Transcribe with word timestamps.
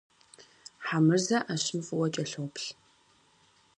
Хьэмырзэ 0.85 1.37
ӏэщым 1.45 1.79
фӏыуэ 1.85 2.07
кӏэлъоплъ. 2.13 2.67